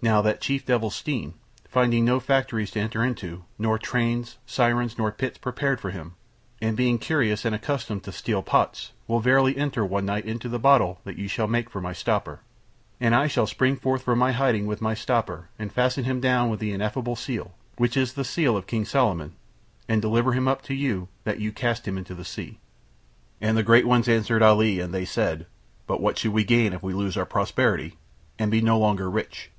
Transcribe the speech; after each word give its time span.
Now 0.00 0.22
that 0.22 0.40
chief 0.40 0.64
devil, 0.64 0.90
Steam, 0.90 1.34
finding 1.68 2.04
no 2.04 2.20
factories 2.20 2.70
to 2.70 2.78
enter 2.80 3.02
into, 3.04 3.42
nor 3.58 3.74
no 3.74 3.78
trains, 3.78 4.38
sirens 4.46 4.96
nor 4.96 5.10
pits 5.10 5.38
prepared 5.38 5.80
for 5.80 5.90
him, 5.90 6.14
and 6.62 6.76
being 6.76 6.98
curious 7.00 7.44
and 7.44 7.52
accustomed 7.52 8.04
to 8.04 8.12
steel 8.12 8.40
pots, 8.40 8.92
will 9.08 9.18
verily 9.18 9.56
enter 9.56 9.84
one 9.84 10.06
night 10.06 10.24
into 10.24 10.48
the 10.48 10.60
bottle 10.60 11.00
that 11.02 11.18
you 11.18 11.26
shall 11.26 11.48
make 11.48 11.68
for 11.68 11.80
my 11.80 11.92
stopper, 11.92 12.38
and 13.00 13.12
I 13.12 13.26
shall 13.26 13.48
spring 13.48 13.74
forth 13.74 14.02
from 14.02 14.20
my 14.20 14.30
hiding 14.30 14.66
with 14.68 14.80
my 14.80 14.94
stopper 14.94 15.48
and 15.58 15.72
fasten 15.72 16.04
him 16.04 16.20
down 16.20 16.48
with 16.48 16.60
the 16.60 16.72
ineffable 16.72 17.16
seal 17.16 17.56
which 17.76 17.96
is 17.96 18.12
the 18.12 18.22
seal 18.24 18.56
of 18.56 18.68
King 18.68 18.84
Solomon 18.84 19.34
and 19.88 20.00
deliver 20.00 20.32
him 20.32 20.46
up 20.46 20.62
to 20.62 20.74
you 20.74 21.08
that 21.24 21.40
you 21.40 21.50
cast 21.50 21.88
him 21.88 21.98
into 21.98 22.14
the 22.14 22.24
sea." 22.24 22.60
And 23.40 23.56
the 23.56 23.64
great 23.64 23.84
ones 23.84 24.08
answered 24.08 24.44
Ali 24.44 24.78
and 24.78 24.94
they 24.94 25.04
said: 25.04 25.46
"But 25.88 26.00
what 26.00 26.18
should 26.18 26.32
we 26.34 26.44
gain 26.44 26.72
if 26.72 26.84
we 26.84 26.92
lose 26.92 27.16
our 27.16 27.26
prosperity 27.26 27.96
and 28.38 28.48
be 28.52 28.60
no 28.60 28.78
longer 28.78 29.10
rich?" 29.10 29.50